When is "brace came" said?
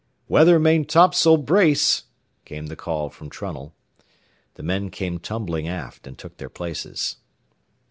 1.45-2.65